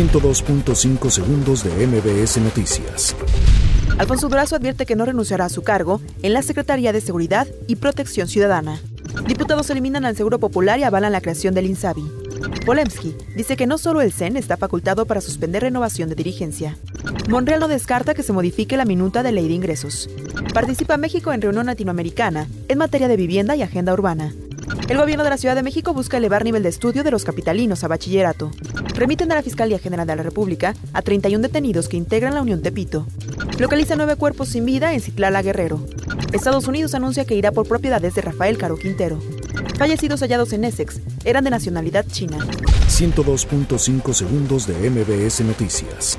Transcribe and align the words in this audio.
102.5 0.00 1.10
segundos 1.10 1.62
de 1.62 1.86
MBS 1.86 2.38
Noticias. 2.38 3.14
Alfonso 3.98 4.30
Durazo 4.30 4.56
advierte 4.56 4.86
que 4.86 4.96
no 4.96 5.04
renunciará 5.04 5.44
a 5.44 5.50
su 5.50 5.60
cargo 5.60 6.00
en 6.22 6.32
la 6.32 6.40
Secretaría 6.40 6.94
de 6.94 7.02
Seguridad 7.02 7.46
y 7.66 7.76
Protección 7.76 8.26
Ciudadana. 8.26 8.80
Diputados 9.26 9.68
eliminan 9.68 10.06
al 10.06 10.16
Seguro 10.16 10.38
Popular 10.40 10.78
y 10.78 10.84
avalan 10.84 11.12
la 11.12 11.20
creación 11.20 11.52
del 11.52 11.66
INSABI. 11.66 12.10
Polemski 12.64 13.14
dice 13.36 13.58
que 13.58 13.66
no 13.66 13.76
solo 13.76 14.00
el 14.00 14.10
CEN 14.10 14.38
está 14.38 14.56
facultado 14.56 15.04
para 15.04 15.20
suspender 15.20 15.64
renovación 15.64 16.08
de 16.08 16.14
dirigencia. 16.14 16.78
Monreal 17.28 17.60
no 17.60 17.68
descarta 17.68 18.14
que 18.14 18.22
se 18.22 18.32
modifique 18.32 18.78
la 18.78 18.86
minuta 18.86 19.22
de 19.22 19.32
ley 19.32 19.48
de 19.48 19.54
ingresos. 19.54 20.08
Participa 20.54 20.96
México 20.96 21.30
en 21.34 21.42
reunión 21.42 21.66
latinoamericana 21.66 22.48
en 22.68 22.78
materia 22.78 23.06
de 23.06 23.18
vivienda 23.18 23.54
y 23.54 23.60
agenda 23.60 23.92
urbana. 23.92 24.32
El 24.88 24.98
gobierno 24.98 25.24
de 25.24 25.30
la 25.30 25.36
Ciudad 25.36 25.54
de 25.54 25.62
México 25.62 25.92
busca 25.92 26.16
elevar 26.16 26.44
nivel 26.44 26.62
de 26.62 26.68
estudio 26.68 27.04
de 27.04 27.10
los 27.10 27.24
capitalinos 27.24 27.84
a 27.84 27.88
bachillerato. 27.88 28.50
Remiten 29.00 29.32
a 29.32 29.34
la 29.34 29.42
Fiscalía 29.42 29.78
General 29.78 30.06
de 30.06 30.14
la 30.14 30.22
República 30.22 30.74
a 30.92 31.00
31 31.00 31.40
detenidos 31.40 31.88
que 31.88 31.96
integran 31.96 32.34
la 32.34 32.42
Unión 32.42 32.60
Tepito. 32.60 33.06
Localiza 33.58 33.96
nueve 33.96 34.16
cuerpos 34.16 34.50
sin 34.50 34.66
vida 34.66 34.92
en 34.92 35.00
Citlala 35.00 35.40
Guerrero. 35.40 35.80
Estados 36.34 36.68
Unidos 36.68 36.94
anuncia 36.94 37.24
que 37.24 37.34
irá 37.34 37.50
por 37.50 37.66
propiedades 37.66 38.14
de 38.14 38.20
Rafael 38.20 38.58
Caro 38.58 38.76
Quintero. 38.76 39.18
Fallecidos 39.78 40.20
hallados 40.20 40.52
en 40.52 40.64
Essex 40.64 41.00
eran 41.24 41.44
de 41.44 41.50
nacionalidad 41.50 42.04
china. 42.12 42.36
102.5 42.90 44.12
segundos 44.12 44.66
de 44.66 44.90
MBS 44.90 45.40
Noticias. 45.46 46.18